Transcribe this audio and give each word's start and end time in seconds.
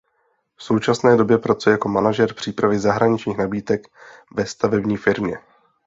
V 0.55 0.63
současné 0.63 1.17
době 1.17 1.37
pracuje 1.37 1.71
jako 1.71 1.89
manažer 1.89 2.33
přípravy 2.33 2.79
zahraničních 2.79 3.37
nabídek 3.37 3.87
ve 4.35 4.45
stavební 4.45 4.97
firmě. 4.97 5.37